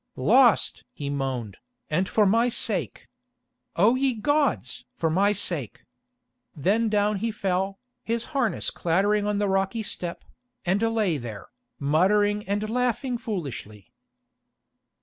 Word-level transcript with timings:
"Lost!" 0.15 0.83
he 0.93 1.11
moaned, 1.11 1.57
"and 1.87 2.09
for 2.09 2.25
my 2.25 2.49
sake. 2.49 3.07
O 3.75 3.93
ye 3.93 4.15
gods! 4.15 4.83
for 4.95 5.11
my 5.11 5.31
sake." 5.31 5.83
Then 6.55 6.89
down 6.89 7.17
he 7.17 7.29
fell, 7.29 7.77
his 8.01 8.23
harness 8.33 8.71
clattering 8.71 9.27
on 9.27 9.37
the 9.37 9.47
rocky 9.47 9.83
step, 9.83 10.25
and 10.65 10.81
lay 10.81 11.19
there, 11.19 11.49
muttering 11.77 12.49
and 12.49 12.67
laughing 12.67 13.19
foolishly. 13.19 13.93